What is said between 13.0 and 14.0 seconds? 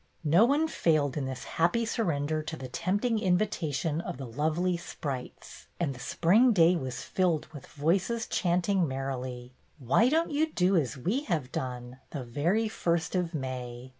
of May